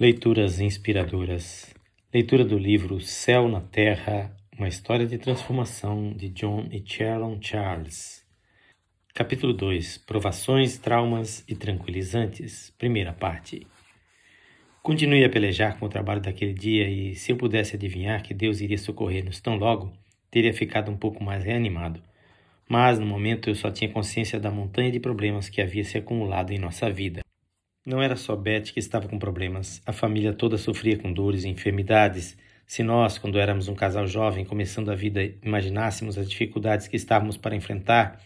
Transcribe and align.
Leituras 0.00 0.60
inspiradoras. 0.60 1.74
Leitura 2.14 2.44
do 2.44 2.56
livro 2.56 3.00
Céu 3.00 3.48
na 3.48 3.60
Terra, 3.60 4.32
uma 4.56 4.68
história 4.68 5.04
de 5.04 5.18
transformação 5.18 6.12
de 6.12 6.28
John 6.28 6.68
e 6.70 6.80
Sharon 6.86 7.36
Charles. 7.42 8.24
Capítulo 9.12 9.52
2: 9.52 9.98
Provações, 9.98 10.78
traumas 10.78 11.44
e 11.48 11.56
tranquilizantes. 11.56 12.72
Primeira 12.78 13.12
parte. 13.12 13.66
Continuei 14.84 15.24
a 15.24 15.28
pelejar 15.28 15.76
com 15.80 15.86
o 15.86 15.88
trabalho 15.88 16.20
daquele 16.20 16.54
dia 16.54 16.88
e, 16.88 17.16
se 17.16 17.32
eu 17.32 17.36
pudesse 17.36 17.74
adivinhar 17.74 18.22
que 18.22 18.32
Deus 18.32 18.60
iria 18.60 18.78
socorrer-nos 18.78 19.40
tão 19.40 19.56
logo, 19.56 19.92
teria 20.30 20.54
ficado 20.54 20.92
um 20.92 20.96
pouco 20.96 21.24
mais 21.24 21.42
reanimado. 21.42 22.00
Mas, 22.68 23.00
no 23.00 23.04
momento, 23.04 23.50
eu 23.50 23.54
só 23.56 23.68
tinha 23.68 23.90
consciência 23.90 24.38
da 24.38 24.48
montanha 24.48 24.92
de 24.92 25.00
problemas 25.00 25.48
que 25.48 25.60
havia 25.60 25.82
se 25.82 25.98
acumulado 25.98 26.52
em 26.52 26.58
nossa 26.60 26.88
vida. 26.88 27.27
Não 27.88 28.02
era 28.02 28.16
só 28.16 28.36
Beth 28.36 28.64
que 28.64 28.78
estava 28.78 29.08
com 29.08 29.18
problemas. 29.18 29.80
A 29.86 29.94
família 29.94 30.34
toda 30.34 30.58
sofria 30.58 30.98
com 30.98 31.10
dores 31.10 31.44
e 31.44 31.48
enfermidades. 31.48 32.36
Se 32.66 32.82
nós, 32.82 33.16
quando 33.16 33.38
éramos 33.38 33.66
um 33.66 33.74
casal 33.74 34.06
jovem 34.06 34.44
começando 34.44 34.90
a 34.90 34.94
vida, 34.94 35.24
imaginássemos 35.42 36.18
as 36.18 36.28
dificuldades 36.28 36.86
que 36.86 36.96
estávamos 36.96 37.38
para 37.38 37.56
enfrentar, 37.56 38.20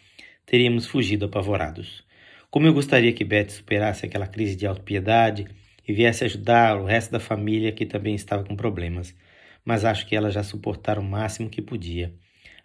teríamos 0.45 0.87
fugido 0.87 1.27
apavorados. 1.27 2.05
Como 2.51 2.67
eu 2.67 2.75
gostaria 2.75 3.13
que 3.13 3.23
Beth 3.23 3.51
superasse 3.51 4.05
aquela 4.05 4.27
crise 4.27 4.57
de 4.57 4.67
autopiedade 4.67 5.47
e 5.87 5.93
viesse 5.93 6.25
ajudar 6.25 6.77
o 6.77 6.85
resto 6.85 7.13
da 7.13 7.21
família 7.21 7.71
que 7.71 7.87
também 7.87 8.17
estava 8.17 8.43
com 8.43 8.57
problemas. 8.57 9.15
Mas 9.65 9.85
acho 9.85 10.09
que 10.09 10.17
ela 10.17 10.33
já 10.33 10.43
suportara 10.43 10.99
o 10.99 11.05
máximo 11.05 11.49
que 11.49 11.63
podia. 11.63 12.13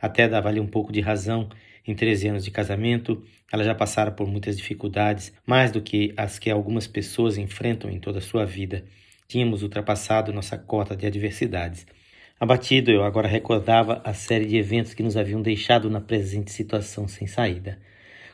Até 0.02 0.28
dava-lhe 0.28 0.60
um 0.60 0.66
pouco 0.66 0.92
de 0.92 1.02
razão 1.02 1.48
em 1.88 1.96
13 1.96 2.28
anos 2.28 2.44
de 2.44 2.52
casamento, 2.52 3.24
ela 3.52 3.64
já 3.64 3.74
passara 3.74 4.12
por 4.12 4.28
muitas 4.28 4.58
dificuldades, 4.58 5.34
mais 5.46 5.72
do 5.72 5.82
que 5.82 6.14
as 6.18 6.38
que 6.38 6.52
algumas 6.52 6.86
pessoas 6.86 7.38
enfrentam 7.38 7.90
em 7.90 8.00
toda 8.00 8.20
a 8.20 8.22
sua 8.22 8.46
vida. 8.46 8.84
Tínhamos 9.28 9.64
ultrapassado 9.64 10.34
nossa 10.34 10.58
cota 10.58 10.96
de 10.96 11.08
adversidades. 11.08 11.88
Abatido, 12.40 12.92
eu 12.92 13.04
agora 13.04 13.28
recordava 13.28 14.02
a 14.04 14.14
série 14.14 14.46
de 14.46 14.58
eventos 14.58 14.94
que 14.94 15.02
nos 15.02 15.18
haviam 15.18 15.42
deixado 15.42 15.90
na 15.90 16.00
presente 16.02 16.52
situação 16.52 17.08
sem 17.08 17.26
saída. 17.26 17.80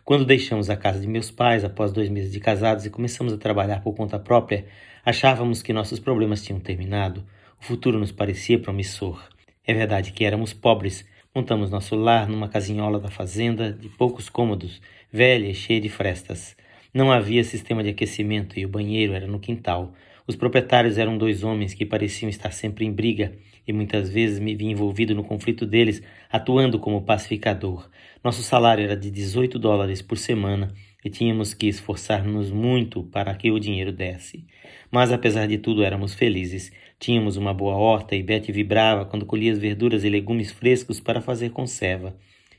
Quando 0.03 0.25
deixamos 0.25 0.70
a 0.70 0.75
casa 0.75 0.99
de 0.99 1.08
meus 1.08 1.31
pais 1.31 1.64
após 1.64 1.94
dois 1.94 2.09
meses 2.09 2.31
de 2.31 2.39
casados 2.39 2.86
e 2.86 2.89
começamos 2.89 3.31
a 3.31 3.38
trabalhar 3.38 3.81
por 3.81 3.95
conta 3.95 4.20
própria, 4.20 4.66
achávamos 5.05 5.61
que 5.61 5.72
nossos 5.72 5.99
problemas 5.99 6.44
tinham 6.44 6.59
terminado. 6.59 7.23
O 7.61 7.64
futuro 7.64 7.97
nos 7.97 8.11
parecia 8.11 8.59
promissor. 8.59 9.23
É 9.66 9.73
verdade 9.73 10.11
que 10.11 10.25
éramos 10.25 10.52
pobres, 10.52 11.05
Montamos 11.36 11.72
nosso 11.72 11.95
lar 11.95 12.30
numa 12.30 12.48
casinhola 12.48 13.00
da 13.00 13.09
fazenda, 13.09 13.73
de 13.73 13.89
poucos 13.89 14.30
cômodos, 14.30 14.80
velha 15.12 15.48
e 15.48 15.56
cheia 15.56 15.81
de 15.81 15.89
frestas. 15.89 16.56
Não 16.94 17.12
havia 17.12 17.44
sistema 17.44 17.81
de 17.81 17.89
aquecimento 17.89 18.59
e 18.59 18.67
o 18.67 18.70
banheiro 18.70 19.14
era 19.14 19.26
no 19.26 19.39
quintal. 19.39 19.95
Os 20.28 20.36
proprietários 20.36 21.00
eram 21.00 21.17
dois 21.17 21.44
homens 21.44 21.73
que 21.73 21.88
pareciam 21.88 22.30
estar 22.30 22.52
sempre 22.52 22.86
em 22.86 22.92
briga 22.92 23.34
e 23.67 23.73
muitas 23.73 24.11
vezes 24.11 24.38
me 24.38 24.54
vi 24.54 24.66
envolvido 24.66 25.16
no 25.16 25.23
conflito 25.23 25.66
deles, 25.66 26.04
atuando 26.31 26.78
como 26.78 27.02
pacificador. 27.02 27.89
Nosso 28.23 28.44
salário 28.44 28.84
era 28.84 28.95
de 28.95 29.09
18 29.09 29.58
dólares 29.58 30.04
por 30.04 30.20
semana 30.20 30.72
e 31.03 31.09
tínhamos 31.09 31.53
que 31.53 31.67
esforçar-nos 31.67 32.49
muito 32.49 33.03
para 33.03 33.33
que 33.35 33.51
o 33.51 33.59
dinheiro 33.59 33.91
desse. 33.91 34.45
Mas 34.89 35.11
apesar 35.11 35.47
de 35.47 35.57
tudo 35.57 35.83
éramos 35.83 36.13
felizes. 36.13 36.71
Tínhamos 36.99 37.35
uma 37.35 37.53
boa 37.53 37.75
horta 37.75 38.15
e 38.15 38.23
Betty 38.23 38.51
vibrava 38.51 39.05
quando 39.05 39.25
colhia 39.25 39.51
as 39.51 39.59
verduras 39.59 40.03
e 40.03 40.09
legumes 40.09 40.51
frescos 40.51 40.99
para 40.99 41.19
fazer 41.19 41.49
conserva. 41.49 42.15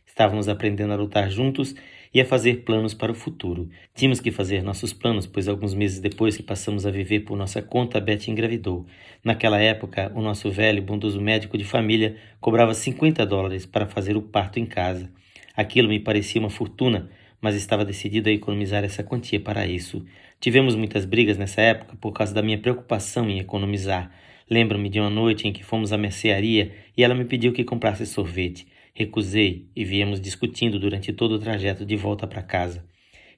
Estávamos 0.07 0.49
aprendendo 0.49 0.93
a 0.93 0.97
lutar 0.97 1.31
juntos 1.31 1.75
e 2.13 2.21
a 2.21 2.25
fazer 2.25 2.63
planos 2.63 2.95
para 2.95 3.11
o 3.11 3.15
futuro. 3.15 3.69
Tínhamos 3.95 4.21
que 4.21 4.31
fazer 4.31 4.63
nossos 4.63 4.93
planos, 4.93 5.27
pois 5.27 5.49
alguns 5.49 5.75
meses 5.75 5.99
depois 5.99 6.37
que 6.37 6.43
passamos 6.43 6.87
a 6.87 6.91
viver 6.91 7.21
por 7.21 7.37
nossa 7.37 7.61
conta, 7.61 8.01
Betty 8.01 8.31
engravidou. 8.31 8.87
Naquela 9.25 9.61
época, 9.61 10.13
o 10.15 10.23
nosso 10.23 10.49
velho 10.51 10.81
bondoso 10.81 11.21
médico 11.21 11.59
de 11.59 11.65
família 11.65 12.17
cobrava 12.41 12.73
50 12.73 13.27
dólares 13.27 13.67
para 13.67 13.87
fazer 13.87 14.17
o 14.17 14.23
parto 14.23 14.61
em 14.61 14.67
casa. 14.67 15.11
Aquilo 15.57 15.89
me 15.89 15.99
parecia 15.99 16.41
uma 16.41 16.51
fortuna, 16.51 17.11
mas 17.45 17.57
estava 17.57 17.85
decidido 17.85 18.31
a 18.31 18.33
economizar 18.33 18.85
essa 18.85 19.05
quantia 19.05 19.39
para 19.39 19.67
isso. 19.67 20.03
Tivemos 20.41 20.75
muitas 20.75 21.05
brigas 21.05 21.37
nessa 21.37 21.61
época 21.61 21.95
por 22.01 22.11
causa 22.11 22.33
da 22.33 22.41
minha 22.41 22.57
preocupação 22.57 23.29
em 23.29 23.39
economizar. 23.39 24.11
Lembro-me 24.51 24.89
de 24.89 24.99
uma 24.99 25.11
noite 25.11 25.47
em 25.47 25.53
que 25.53 25.63
fomos 25.63 25.93
à 25.93 25.99
mercearia 25.99 26.73
e 26.97 27.05
ela 27.05 27.15
me 27.15 27.27
pediu 27.27 27.53
que 27.53 27.63
comprasse 27.63 28.07
sorvete. 28.07 28.67
Recusei 28.95 29.69
e 29.77 29.85
viemos 29.85 30.23
discutindo 30.23 30.79
durante 30.79 31.13
todo 31.13 31.33
o 31.33 31.39
trajeto 31.39 31.85
de 31.85 31.97
volta 31.97 32.27
para 32.27 32.43
casa. 32.43 32.83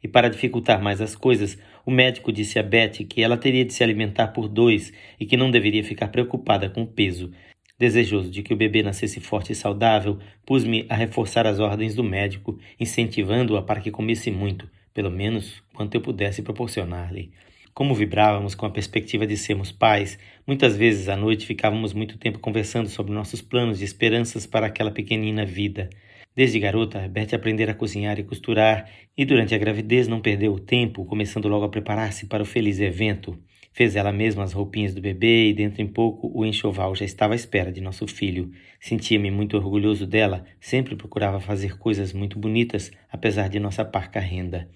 E 0.00 0.06
para 0.06 0.30
dificultar 0.30 0.80
mais 0.80 1.00
as 1.00 1.16
coisas, 1.16 1.58
o 1.84 1.90
médico 1.90 2.30
disse 2.30 2.60
a 2.60 2.62
Betty 2.62 3.02
que 3.02 3.24
ela 3.24 3.36
teria 3.36 3.64
de 3.64 3.74
se 3.74 3.82
alimentar 3.82 4.28
por 4.28 4.46
dois 4.46 4.92
e 5.18 5.26
que 5.26 5.36
não 5.36 5.50
deveria 5.50 5.82
ficar 5.82 6.06
preocupada 6.08 6.70
com 6.70 6.82
o 6.82 6.86
peso. 6.86 7.32
Desejoso 7.78 8.30
de 8.30 8.42
que 8.42 8.54
o 8.54 8.56
bebê 8.56 8.82
nascesse 8.82 9.20
forte 9.20 9.52
e 9.52 9.54
saudável, 9.54 10.18
pus-me 10.46 10.86
a 10.88 10.94
reforçar 10.94 11.46
as 11.46 11.60
ordens 11.60 11.94
do 11.94 12.02
médico, 12.02 12.58
incentivando-a 12.80 13.60
para 13.60 13.80
que 13.80 13.90
comesse 13.90 14.30
muito, 14.30 14.66
pelo 14.94 15.10
menos 15.10 15.62
quanto 15.74 15.94
eu 15.94 16.00
pudesse 16.00 16.40
proporcionar-lhe. 16.40 17.30
Como 17.74 17.94
vibrávamos 17.94 18.54
com 18.54 18.64
a 18.64 18.70
perspectiva 18.70 19.26
de 19.26 19.36
sermos 19.36 19.70
pais, 19.70 20.18
muitas 20.46 20.74
vezes 20.74 21.10
à 21.10 21.16
noite 21.16 21.44
ficávamos 21.44 21.92
muito 21.92 22.16
tempo 22.16 22.38
conversando 22.38 22.88
sobre 22.88 23.12
nossos 23.12 23.42
planos 23.42 23.82
e 23.82 23.84
esperanças 23.84 24.46
para 24.46 24.64
aquela 24.64 24.90
pequenina 24.90 25.44
vida. 25.44 25.90
Desde 26.34 26.58
garota, 26.58 27.06
Beth 27.06 27.34
aprendera 27.34 27.72
a 27.72 27.74
cozinhar 27.74 28.18
e 28.18 28.24
costurar, 28.24 28.88
e 29.14 29.26
durante 29.26 29.54
a 29.54 29.58
gravidez 29.58 30.08
não 30.08 30.22
perdeu 30.22 30.54
o 30.54 30.58
tempo, 30.58 31.04
começando 31.04 31.48
logo 31.48 31.66
a 31.66 31.68
preparar-se 31.68 32.24
para 32.24 32.42
o 32.42 32.46
feliz 32.46 32.80
evento. 32.80 33.38
Fez 33.76 33.94
ela 33.94 34.10
mesma 34.10 34.42
as 34.42 34.54
roupinhas 34.54 34.94
do 34.94 35.02
bebê 35.02 35.50
e 35.50 35.52
dentro 35.52 35.82
em 35.82 35.86
pouco 35.86 36.32
o 36.34 36.46
enxoval 36.46 36.94
já 36.94 37.04
estava 37.04 37.34
à 37.34 37.36
espera 37.36 37.70
de 37.70 37.82
nosso 37.82 38.06
filho. 38.06 38.50
Sentia-me 38.80 39.30
muito 39.30 39.54
orgulhoso 39.54 40.06
dela, 40.06 40.46
sempre 40.58 40.96
procurava 40.96 41.40
fazer 41.40 41.76
coisas 41.76 42.10
muito 42.14 42.38
bonitas, 42.38 42.90
apesar 43.12 43.50
de 43.50 43.60
nossa 43.60 43.84
parca 43.84 44.18
renda. 44.18 44.66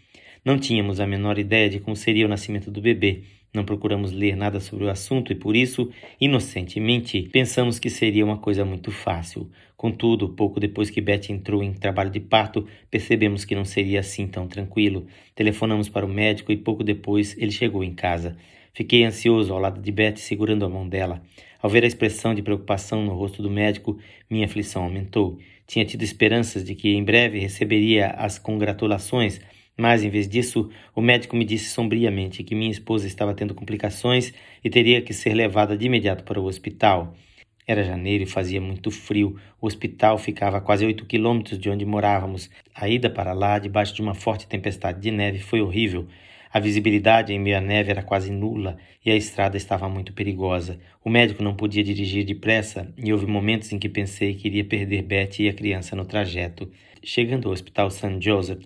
Não 0.45 0.59
tínhamos 0.59 1.01
a 1.01 1.07
menor 1.07 1.39
ideia 1.39 1.71
de 1.71 1.81
como 1.81 1.97
seria 1.97 2.27
o 2.27 2.29
nascimento 2.29 2.71
do 2.71 2.83
bebê. 2.83 3.23
Não 3.55 3.65
procuramos 3.65 4.13
ler 4.13 4.37
nada 4.37 4.61
sobre 4.61 4.85
o 4.85 4.91
assunto 4.91 5.33
e 5.33 5.35
por 5.35 5.57
isso, 5.57 5.91
inocentemente, 6.21 7.23
pensamos 7.33 7.79
que 7.79 7.89
seria 7.89 8.23
uma 8.23 8.37
coisa 8.37 8.67
muito 8.67 8.91
fácil. 8.91 9.51
Contudo, 9.79 10.29
pouco 10.29 10.61
depois 10.61 10.91
que 10.91 11.01
Beth 11.01 11.31
entrou 11.31 11.63
em 11.63 11.73
trabalho 11.73 12.11
de 12.11 12.21
parto, 12.21 12.67
percebemos 12.91 13.47
que 13.47 13.55
não 13.55 13.65
seria 13.65 14.01
assim 14.01 14.27
tão 14.27 14.47
tranquilo. 14.47 15.07
Telefonamos 15.35 15.89
para 15.89 16.05
o 16.05 16.09
médico 16.09 16.53
e 16.53 16.57
pouco 16.59 16.85
depois 16.85 17.35
ele 17.39 17.51
chegou 17.51 17.83
em 17.83 17.95
casa. 17.95 18.37
Fiquei 18.73 19.05
ansioso 19.05 19.53
ao 19.53 19.59
lado 19.59 19.81
de 19.81 19.93
Beth, 19.93 20.17
segurando 20.17 20.65
a 20.65 20.69
mão 20.69 20.89
dela. 20.89 21.23
Ao 21.61 21.69
ver 21.69 21.85
a 21.85 21.87
expressão 21.87 22.35
de 22.35 22.43
preocupação 22.43 23.05
no 23.05 23.15
rosto 23.15 23.43
do 23.43 23.51
médico, 23.51 23.99
minha 24.29 24.47
aflição 24.47 24.85
aumentou. 24.85 25.39
Tinha 25.67 25.85
tido 25.85 26.03
esperanças 26.03 26.65
de 26.65 26.75
que 26.75 26.95
em 26.95 27.05
breve 27.05 27.39
receberia 27.39 28.09
as 28.09 28.39
congratulações 28.39 29.41
mas, 29.81 30.05
em 30.05 30.11
vez 30.11 30.29
disso, 30.29 30.69
o 30.95 31.01
médico 31.01 31.35
me 31.35 31.43
disse 31.43 31.71
sombriamente 31.71 32.45
que 32.45 32.55
minha 32.55 32.71
esposa 32.71 33.07
estava 33.07 33.33
tendo 33.33 33.55
complicações 33.55 34.31
e 34.63 34.69
teria 34.69 35.01
que 35.01 35.15
ser 35.15 35.33
levada 35.33 35.75
de 35.75 35.87
imediato 35.87 36.23
para 36.23 36.39
o 36.39 36.45
hospital. 36.45 37.15
Era 37.67 37.83
janeiro 37.83 38.25
e 38.25 38.27
fazia 38.27 38.61
muito 38.61 38.91
frio. 38.91 39.39
O 39.59 39.67
hospital 39.67 40.19
ficava 40.19 40.59
a 40.59 40.61
quase 40.61 40.85
oito 40.85 41.07
quilômetros 41.07 41.59
de 41.59 41.71
onde 41.71 41.87
morávamos. 41.87 42.51
A 42.75 42.91
ida 42.91 43.09
para 43.09 43.33
lá, 43.33 43.59
debaixo 43.59 43.95
de 43.95 44.03
uma 44.03 44.13
forte 44.13 44.47
tempestade 44.47 45.01
de 45.01 45.11
neve, 45.11 45.39
foi 45.39 45.63
horrível. 45.63 46.07
A 46.53 46.59
visibilidade 46.59 47.33
em 47.33 47.39
meio 47.39 47.59
à 47.59 47.61
neve 47.61 47.93
era 47.93 48.03
quase 48.03 48.33
nula 48.33 48.77
e 49.05 49.11
a 49.11 49.15
estrada 49.15 49.57
estava 49.57 49.89
muito 49.89 50.13
perigosa. 50.13 50.81
O 51.05 51.09
médico 51.09 51.45
não 51.45 51.55
podia 51.55 51.85
dirigir 51.85 52.25
depressa 52.25 52.93
e 52.99 53.13
houve 53.13 53.25
momentos 53.25 53.73
em 53.73 53.79
que 53.79 53.89
pensei 53.89 54.35
que 54.35 54.49
iria 54.49 54.65
perder 54.65 55.03
Betty 55.03 55.45
e 55.45 55.49
a 55.49 55.55
criança 55.55 55.95
no 55.95 56.05
trajeto. 56.05 56.69
Chegando 57.05 57.47
ao 57.47 57.53
hospital 57.53 57.89
St. 57.89 58.19
Joseph, 58.21 58.65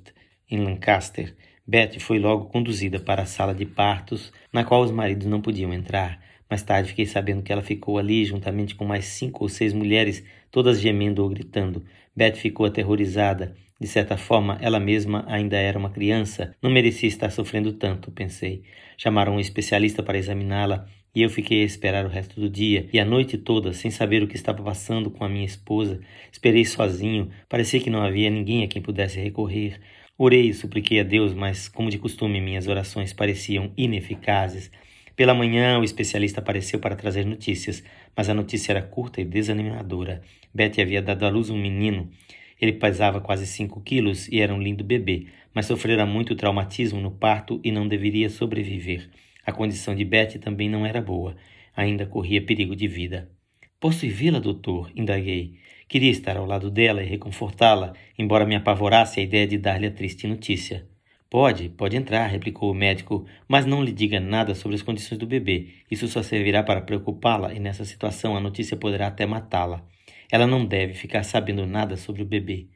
em 0.51 0.65
Lancaster, 0.65 1.37
Betty 1.67 1.99
foi 1.99 2.19
logo 2.19 2.47
conduzida 2.47 3.01
para 3.01 3.23
a 3.23 3.27
sala 3.27 3.55
de 3.55 3.65
partos, 3.65 4.31
na 4.53 4.65
qual 4.65 4.83
os 4.83 4.91
maridos 4.91 5.27
não 5.27 5.41
podiam 5.41 5.73
entrar. 5.73 6.21
Mais 6.49 6.63
tarde 6.63 6.91
fiquei 6.91 7.07
sabendo 7.07 7.43
que 7.43 7.51
ela 7.51 7.63
ficou 7.63 7.97
ali 7.97 8.23
juntamente 8.25 8.75
com 8.75 8.85
mais 8.85 9.07
cinco 9.07 9.45
ou 9.45 9.49
seis 9.49 9.73
mulheres, 9.73 10.23
todas 10.51 10.79
gemendo 10.79 11.23
ou 11.23 11.29
gritando. 11.29 11.83
Betty 12.15 12.39
ficou 12.39 12.67
aterrorizada. 12.67 13.57
De 13.81 13.89
certa 13.89 14.17
forma, 14.17 14.59
ela 14.61 14.79
mesma 14.79 15.25
ainda 15.27 15.57
era 15.57 15.79
uma 15.79 15.91
criança, 15.91 16.55
não 16.63 16.71
merecia 16.71 17.09
estar 17.09 17.31
sofrendo 17.31 17.73
tanto, 17.73 18.11
pensei. 18.11 18.63
Chamaram 18.97 19.37
um 19.37 19.41
especialista 19.41 20.03
para 20.03 20.19
examiná-la 20.19 20.87
e 21.15 21.23
eu 21.23 21.31
fiquei 21.31 21.63
a 21.63 21.67
esperar 21.67 22.05
o 22.05 22.09
resto 22.09 22.41
do 22.41 22.49
dia 22.49 22.89
e 22.93 23.01
a 23.01 23.05
noite 23.05 23.39
toda, 23.39 23.73
sem 23.73 23.91
saber 23.91 24.23
o 24.23 24.29
que 24.29 24.37
estava 24.37 24.63
passando 24.63 25.11
com 25.11 25.25
a 25.25 25.29
minha 25.29 25.45
esposa. 25.45 26.01
Esperei 26.31 26.65
sozinho, 26.65 27.31
parecia 27.49 27.81
que 27.81 27.91
não 27.91 28.03
havia 28.03 28.31
ninguém 28.31 28.63
a 28.63 28.69
quem 28.69 28.83
pudesse 28.83 29.19
recorrer. 29.21 29.81
Orei 30.17 30.49
e 30.49 30.55
supliquei 30.55 31.01
a 31.01 31.03
Deus, 31.03 31.35
mas, 31.35 31.67
como 31.67 31.91
de 31.91 31.99
costume, 31.99 32.41
minhas 32.41 32.69
orações 32.69 33.13
pareciam 33.13 33.73
ineficazes. 33.77 34.71
Pela 35.17 35.35
manhã, 35.35 35.81
o 35.81 35.83
especialista 35.83 36.39
apareceu 36.39 36.79
para 36.79 36.95
trazer 36.95 37.27
notícias, 37.27 37.83
mas 38.17 38.29
a 38.29 38.35
notícia 38.35 38.71
era 38.71 38.81
curta 38.81 39.21
e 39.21 39.25
desanimadora. 39.25 40.23
Betty 40.55 40.81
havia 40.81 41.03
dado 41.03 41.27
à 41.27 41.29
luz 41.29 41.51
um 41.51 41.61
menino. 41.61 42.09
Ele 42.61 42.75
pesava 42.75 43.21
quase 43.21 43.45
cinco 43.45 43.81
quilos 43.81 44.29
e 44.29 44.41
era 44.41 44.55
um 44.55 44.63
lindo 44.63 44.85
bebê, 44.85 45.27
mas 45.53 45.67
sofrera 45.67 46.07
muito 46.07 46.37
traumatismo 46.37 47.01
no 47.01 47.11
parto 47.11 47.61
e 47.65 47.73
não 47.73 47.89
deveria 47.89 48.31
sobreviver. 48.31 49.11
A 49.45 49.51
condição 49.51 49.97
de 49.97 50.05
Betty 50.05 50.39
também 50.39 50.71
não 50.71 50.87
era 50.87 51.01
boa. 51.01 51.35
Ainda 51.77 52.07
corria 52.07 52.41
perigo 52.41 52.77
de 52.77 52.87
vida. 52.87 53.29
Posso 53.85 54.07
ir 54.07 54.13
vê-la, 54.13 54.39
doutor? 54.39 54.91
indaguei. 54.97 55.59
Queria 55.87 56.11
estar 56.11 56.39
ao 56.39 56.47
lado 56.47 56.71
dela 56.71 57.03
e 57.03 57.07
reconfortá-la, 57.07 57.93
embora 58.19 58.47
me 58.47 58.57
apavorasse 58.57 59.21
a 59.21 59.23
ideia 59.23 59.47
de 59.47 59.59
dar-lhe 59.59 59.87
a 59.87 59.91
triste 59.91 60.27
notícia. 60.27 60.87
Pode, 61.29 61.69
pode 61.69 61.95
entrar, 61.95 62.27
replicou 62.29 62.71
o 62.71 62.75
médico, 62.75 63.27
mas 63.47 63.67
não 63.67 63.85
lhe 63.85 63.93
diga 63.93 64.19
nada 64.19 64.55
sobre 64.55 64.75
as 64.75 64.81
condições 64.81 65.19
do 65.19 65.27
bebê. 65.27 65.69
Isso 65.91 66.09
só 66.09 66.23
servirá 66.23 66.63
para 66.63 66.81
preocupá-la 66.81 67.53
e 67.53 67.61
nessa 67.61 67.85
situação 67.85 68.35
a 68.35 68.41
notícia 68.41 68.75
poderá 68.75 69.09
até 69.09 69.27
matá-la. 69.27 69.85
Ela 70.33 70.47
não 70.47 70.65
deve 70.65 70.95
ficar 70.95 71.23
sabendo 71.23 71.67
nada 71.67 71.95
sobre 71.99 72.23
o 72.23 72.27
bebê. 72.27 72.69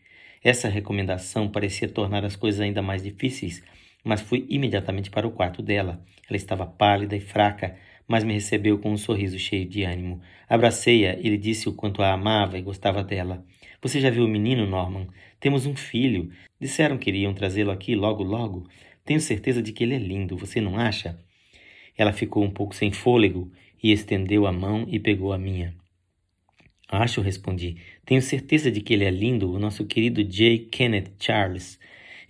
Essa 0.45 0.69
recomendação 0.69 1.49
parecia 1.49 1.89
tornar 1.89 2.23
as 2.23 2.37
coisas 2.37 2.61
ainda 2.61 2.83
mais 2.83 3.03
difíceis, 3.03 3.63
mas 4.05 4.21
fui 4.21 4.45
imediatamente 4.51 5.11
para 5.11 5.27
o 5.27 5.31
quarto 5.31 5.63
dela. 5.63 6.05
Ela 6.29 6.37
estava 6.37 6.67
pálida 6.67 7.17
e 7.17 7.21
fraca, 7.21 7.79
mas 8.09 8.25
me 8.25 8.33
recebeu 8.33 8.79
com 8.79 8.91
um 8.91 8.97
sorriso 8.97 9.39
cheio 9.39 9.69
de 9.69 9.83
ânimo. 9.83 10.21
Abracei-a 10.49 11.19
e 11.19 11.29
lhe 11.29 11.37
disse 11.37 11.69
o 11.69 11.75
quanto 11.75 12.03
a 12.03 12.13
amava 12.13 12.59
e 12.59 12.63
gostava 12.63 13.05
dela. 13.05 13.45
Você 13.83 14.01
já 14.01 14.09
viu 14.09 14.25
o 14.25 14.29
menino, 14.29 14.67
Norman? 14.67 15.07
Temos 15.39 15.67
um 15.67 15.77
filho. 15.77 16.31
Disseram 16.59 16.97
que 16.97 17.11
iriam 17.11 17.35
trazê-lo 17.35 17.71
aqui 17.71 17.95
logo, 17.95 18.25
logo. 18.25 18.67
Tenho 19.05 19.21
certeza 19.21 19.63
de 19.63 19.73
que 19.73 19.85
ele 19.85 19.95
é 19.95 19.99
lindo, 19.99 20.37
você 20.37 20.61
não 20.61 20.79
acha? 20.79 21.19
Ela 21.97 22.13
ficou 22.13 22.43
um 22.43 22.51
pouco 22.51 22.75
sem 22.75 22.91
fôlego 22.91 23.53
e 23.83 23.93
estendeu 23.93 24.47
a 24.47 24.53
mão 24.53 24.87
e 24.89 24.99
pegou 24.99 25.33
a 25.33 25.39
minha. 25.39 25.75
Acho, 26.89 27.21
respondi. 27.21 27.77
Tenho 28.07 28.23
certeza 28.23 28.71
de 28.71 28.81
que 28.81 28.95
ele 28.95 29.05
é 29.05 29.11
lindo, 29.11 29.53
o 29.53 29.59
nosso 29.59 29.85
querido 29.85 30.25
J. 30.25 30.69
Kenneth 30.71 31.13
Charles. 31.21 31.79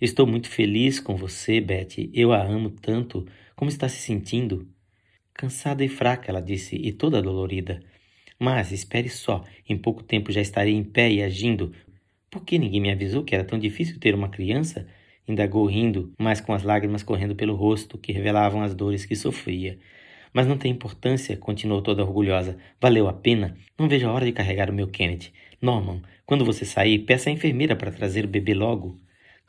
Estou 0.01 0.27
muito 0.27 0.49
feliz 0.49 0.99
com 0.99 1.15
você, 1.15 1.61
Betty. 1.61 2.09
Eu 2.13 2.33
a 2.33 2.43
amo 2.43 2.69
tanto. 2.69 3.25
Como 3.55 3.69
está 3.69 3.87
se 3.87 3.97
sentindo? 3.97 4.67
Cansada 5.39 5.85
e 5.85 5.87
fraca, 5.87 6.29
ela 6.29 6.41
disse, 6.41 6.75
e 6.75 6.91
toda 6.91 7.21
dolorida. 7.21 7.79
Mas 8.37 8.73
espere 8.73 9.07
só, 9.07 9.45
em 9.69 9.77
pouco 9.77 10.03
tempo 10.03 10.33
já 10.33 10.41
estarei 10.41 10.75
em 10.75 10.83
pé 10.83 11.09
e 11.09 11.23
agindo. 11.23 11.71
Por 12.29 12.43
que 12.43 12.59
ninguém 12.59 12.81
me 12.81 12.91
avisou 12.91 13.23
que 13.23 13.33
era 13.33 13.45
tão 13.45 13.57
difícil 13.57 14.01
ter 14.01 14.13
uma 14.13 14.27
criança? 14.27 14.85
Indagou 15.25 15.65
rindo, 15.65 16.11
mas 16.19 16.41
com 16.41 16.51
as 16.51 16.63
lágrimas 16.63 17.03
correndo 17.03 17.37
pelo 17.37 17.55
rosto 17.55 17.97
que 17.97 18.11
revelavam 18.11 18.61
as 18.61 18.75
dores 18.75 19.05
que 19.05 19.15
sofria. 19.15 19.79
Mas 20.33 20.45
não 20.45 20.57
tem 20.57 20.73
importância, 20.73 21.37
continuou 21.37 21.81
toda 21.81 22.03
orgulhosa. 22.03 22.57
Valeu 22.81 23.07
a 23.07 23.13
pena. 23.13 23.55
Não 23.77 23.87
vejo 23.87 24.09
a 24.09 24.11
hora 24.11 24.25
de 24.25 24.33
carregar 24.33 24.69
o 24.69 24.73
meu 24.73 24.89
Kenneth. 24.89 25.31
Norman, 25.61 26.01
quando 26.25 26.43
você 26.43 26.65
sair, 26.65 26.99
peça 26.99 27.29
à 27.29 27.31
enfermeira 27.31 27.77
para 27.77 27.93
trazer 27.93 28.25
o 28.25 28.27
bebê 28.27 28.53
logo. 28.53 28.99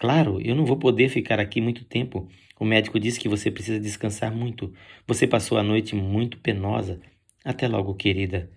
Claro, 0.00 0.41
eu 0.41 0.55
não 0.55 0.64
vou 0.64 0.79
poder 0.79 1.11
ficar 1.11 1.38
aqui 1.38 1.61
muito 1.61 1.85
tempo. 1.85 2.26
O 2.58 2.64
médico 2.64 2.99
disse 2.99 3.20
que 3.20 3.29
você 3.29 3.50
precisa 3.50 3.79
descansar 3.79 4.35
muito. 4.35 4.73
Você 5.06 5.26
passou 5.26 5.58
a 5.58 5.62
noite 5.62 5.94
muito 5.94 6.38
penosa. 6.38 6.99
Até 7.44 7.69
logo, 7.69 7.94
querida. 7.94 8.50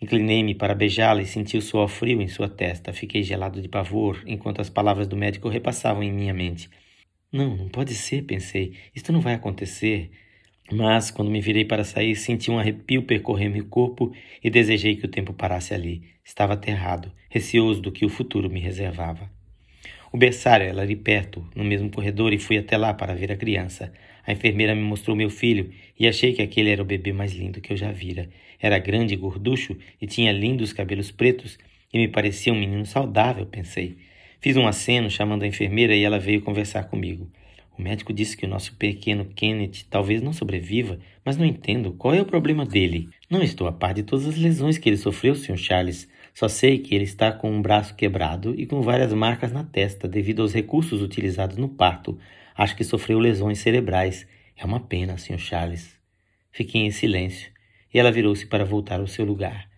Inclinei-me 0.00 0.54
para 0.54 0.74
beijá-la 0.74 1.20
e 1.20 1.26
senti 1.26 1.58
o 1.58 1.60
suor 1.60 1.86
frio 1.86 2.22
em 2.22 2.28
sua 2.28 2.48
testa. 2.48 2.94
Fiquei 2.94 3.22
gelado 3.22 3.60
de 3.60 3.68
pavor 3.68 4.22
enquanto 4.26 4.62
as 4.62 4.70
palavras 4.70 5.06
do 5.06 5.18
médico 5.18 5.50
repassavam 5.50 6.02
em 6.02 6.10
minha 6.10 6.32
mente. 6.32 6.70
Não, 7.30 7.54
não 7.54 7.68
pode 7.68 7.92
ser, 7.92 8.22
pensei. 8.22 8.72
Isto 8.94 9.12
não 9.12 9.20
vai 9.20 9.34
acontecer. 9.34 10.10
Mas, 10.72 11.10
quando 11.10 11.30
me 11.30 11.42
virei 11.42 11.66
para 11.66 11.84
sair, 11.84 12.16
senti 12.16 12.50
um 12.50 12.58
arrepio 12.58 13.02
percorrer 13.02 13.50
meu 13.50 13.66
corpo 13.66 14.14
e 14.42 14.48
desejei 14.48 14.96
que 14.96 15.04
o 15.04 15.10
tempo 15.10 15.34
parasse 15.34 15.74
ali. 15.74 16.04
Estava 16.24 16.54
aterrado, 16.54 17.12
receoso 17.28 17.82
do 17.82 17.92
que 17.92 18.06
o 18.06 18.08
futuro 18.08 18.48
me 18.48 18.60
reservava. 18.60 19.36
O 20.12 20.16
berçário 20.16 20.66
era 20.66 20.80
ali 20.80 20.96
perto, 20.96 21.46
no 21.54 21.64
mesmo 21.64 21.90
corredor, 21.90 22.32
e 22.32 22.38
fui 22.38 22.56
até 22.56 22.76
lá 22.76 22.94
para 22.94 23.14
ver 23.14 23.30
a 23.30 23.36
criança. 23.36 23.92
A 24.26 24.32
enfermeira 24.32 24.74
me 24.74 24.82
mostrou 24.82 25.16
meu 25.16 25.30
filho 25.30 25.70
e 25.98 26.06
achei 26.06 26.32
que 26.32 26.42
aquele 26.42 26.70
era 26.70 26.82
o 26.82 26.84
bebê 26.84 27.12
mais 27.12 27.32
lindo 27.32 27.60
que 27.60 27.72
eu 27.72 27.76
já 27.76 27.92
vira. 27.92 28.28
Era 28.60 28.78
grande 28.78 29.14
e 29.14 29.16
gorducho 29.16 29.76
e 30.00 30.06
tinha 30.06 30.32
lindos 30.32 30.72
cabelos 30.72 31.10
pretos 31.10 31.58
e 31.92 31.98
me 31.98 32.08
parecia 32.08 32.52
um 32.52 32.58
menino 32.58 32.84
saudável, 32.84 33.46
pensei. 33.46 33.96
Fiz 34.40 34.56
um 34.56 34.66
aceno 34.66 35.10
chamando 35.10 35.42
a 35.42 35.46
enfermeira 35.46 35.94
e 35.94 36.02
ela 36.02 36.18
veio 36.18 36.42
conversar 36.42 36.84
comigo. 36.84 37.30
O 37.78 37.82
médico 37.82 38.12
disse 38.12 38.36
que 38.36 38.44
o 38.44 38.48
nosso 38.48 38.74
pequeno 38.74 39.24
Kenneth 39.24 39.86
talvez 39.88 40.20
não 40.20 40.32
sobreviva, 40.32 40.98
mas 41.24 41.36
não 41.36 41.46
entendo 41.46 41.92
qual 41.92 42.12
é 42.12 42.20
o 42.20 42.26
problema 42.26 42.66
dele. 42.66 43.08
Não 43.30 43.42
estou 43.42 43.68
a 43.68 43.72
par 43.72 43.94
de 43.94 44.02
todas 44.02 44.26
as 44.26 44.36
lesões 44.36 44.78
que 44.78 44.88
ele 44.88 44.96
sofreu, 44.96 45.34
Sr. 45.34 45.56
Charles. 45.56 46.08
Só 46.38 46.46
sei 46.46 46.78
que 46.78 46.94
ele 46.94 47.02
está 47.02 47.32
com 47.32 47.50
um 47.50 47.60
braço 47.60 47.96
quebrado 47.96 48.54
e 48.56 48.64
com 48.64 48.80
várias 48.80 49.12
marcas 49.12 49.50
na 49.50 49.64
testa 49.64 50.06
devido 50.06 50.40
aos 50.40 50.54
recursos 50.54 51.02
utilizados 51.02 51.56
no 51.56 51.68
parto. 51.68 52.16
Acho 52.54 52.76
que 52.76 52.84
sofreu 52.84 53.18
lesões 53.18 53.58
cerebrais. 53.58 54.24
É 54.56 54.64
uma 54.64 54.78
pena, 54.78 55.18
Sr. 55.18 55.40
Charles. 55.40 55.98
Fiquei 56.52 56.82
em 56.82 56.92
silêncio 56.92 57.50
e 57.92 57.98
ela 57.98 58.12
virou-se 58.12 58.46
para 58.46 58.64
voltar 58.64 59.00
ao 59.00 59.08
seu 59.08 59.24
lugar. 59.24 59.68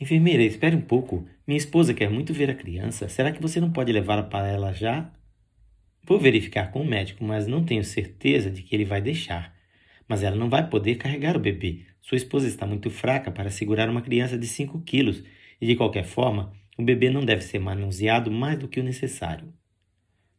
Enfermeira, 0.00 0.44
espere 0.44 0.76
um 0.76 0.80
pouco. 0.80 1.26
Minha 1.44 1.58
esposa 1.58 1.92
quer 1.92 2.08
muito 2.08 2.32
ver 2.32 2.48
a 2.48 2.54
criança. 2.54 3.08
Será 3.08 3.32
que 3.32 3.42
você 3.42 3.60
não 3.60 3.72
pode 3.72 3.90
levá-la 3.90 4.22
para 4.22 4.46
ela 4.46 4.72
já? 4.72 5.10
Vou 6.04 6.20
verificar 6.20 6.70
com 6.70 6.82
o 6.82 6.86
médico, 6.86 7.24
mas 7.24 7.48
não 7.48 7.64
tenho 7.64 7.82
certeza 7.82 8.52
de 8.52 8.62
que 8.62 8.76
ele 8.76 8.84
vai 8.84 9.00
deixar. 9.00 9.52
Mas 10.06 10.22
ela 10.22 10.36
não 10.36 10.48
vai 10.48 10.70
poder 10.70 10.94
carregar 10.94 11.36
o 11.36 11.40
bebê. 11.40 11.80
Sua 12.00 12.16
esposa 12.16 12.46
está 12.46 12.64
muito 12.64 12.88
fraca 12.88 13.32
para 13.32 13.50
segurar 13.50 13.90
uma 13.90 14.00
criança 14.00 14.38
de 14.38 14.46
5 14.46 14.80
quilos 14.82 15.24
e 15.60 15.66
de 15.66 15.76
qualquer 15.76 16.04
forma, 16.04 16.52
o 16.76 16.82
bebê 16.82 17.10
não 17.10 17.24
deve 17.24 17.42
ser 17.42 17.58
manuseado 17.58 18.30
mais 18.30 18.58
do 18.58 18.68
que 18.68 18.80
o 18.80 18.84
necessário. 18.84 19.52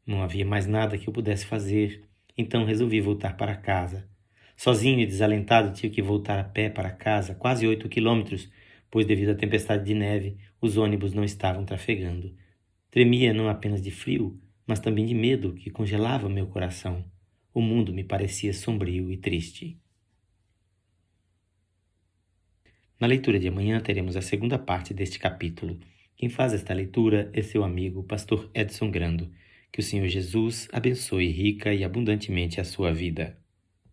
Não 0.05 0.21
havia 0.21 0.45
mais 0.45 0.67
nada 0.67 0.97
que 0.97 1.07
eu 1.07 1.13
pudesse 1.13 1.45
fazer, 1.45 2.03
então 2.37 2.65
resolvi 2.65 3.01
voltar 3.01 3.37
para 3.37 3.55
casa. 3.55 4.07
Sozinho 4.55 4.99
e 4.99 5.05
desalentado, 5.05 5.73
tive 5.73 5.93
que 5.93 6.01
voltar 6.01 6.39
a 6.39 6.43
pé 6.43 6.69
para 6.69 6.91
casa, 6.91 7.33
quase 7.33 7.67
oito 7.67 7.89
quilômetros, 7.89 8.49
pois, 8.89 9.05
devido 9.05 9.29
à 9.29 9.35
tempestade 9.35 9.83
de 9.83 9.93
neve, 9.93 10.37
os 10.61 10.77
ônibus 10.77 11.13
não 11.13 11.23
estavam 11.23 11.65
trafegando. 11.65 12.33
Tremia 12.91 13.33
não 13.33 13.49
apenas 13.49 13.81
de 13.81 13.91
frio, 13.91 14.39
mas 14.65 14.79
também 14.79 15.05
de 15.05 15.13
medo 15.13 15.53
que 15.53 15.69
congelava 15.69 16.29
meu 16.29 16.47
coração. 16.47 17.03
O 17.53 17.61
mundo 17.61 17.93
me 17.93 18.03
parecia 18.03 18.53
sombrio 18.53 19.11
e 19.11 19.17
triste. 19.17 19.77
Na 23.05 23.09
leitura 23.09 23.37
de 23.37 23.47
amanhã 23.47 23.79
teremos 23.79 24.17
a 24.17 24.21
segunda 24.23 24.57
parte 24.57 24.91
deste 24.91 25.19
capítulo. 25.19 25.79
Quem 26.17 26.27
faz 26.27 26.55
esta 26.55 26.73
leitura 26.73 27.29
é 27.33 27.43
seu 27.43 27.63
amigo, 27.63 28.01
pastor 28.01 28.49
Edson 28.51 28.89
Grando. 28.89 29.31
Que 29.71 29.79
o 29.79 29.83
Senhor 29.83 30.07
Jesus 30.07 30.67
abençoe 30.73 31.27
rica 31.27 31.71
e 31.71 31.83
abundantemente 31.83 32.59
a 32.59 32.63
sua 32.63 32.91
vida. 32.91 33.37